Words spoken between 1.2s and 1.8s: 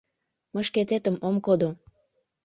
ом кодо!